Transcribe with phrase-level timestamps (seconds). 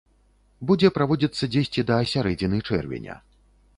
[0.69, 3.15] Будзе праводзіцца дзесьці да сярэдзіны чэрвеня.